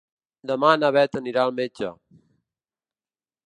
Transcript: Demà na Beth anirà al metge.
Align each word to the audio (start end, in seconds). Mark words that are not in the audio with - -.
Demà 0.51 0.71
na 0.83 0.89
Beth 0.95 1.19
anirà 1.21 1.43
al 1.51 1.55
metge. 1.61 1.93